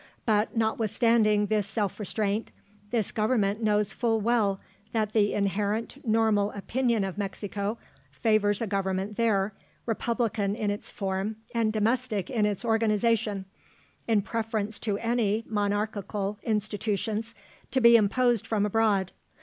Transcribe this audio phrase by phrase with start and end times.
[0.25, 2.51] But, notwithstanding this self restraint,
[2.89, 4.59] this Government knows full well
[4.93, 7.77] that the inherent normal opinion of Mexico
[8.09, 9.53] favours a government there,
[9.85, 13.45] republican in its form and domestic in its organisation,
[14.07, 17.35] in preference to any monarchical institutions
[17.69, 19.11] to be imposed from abroad.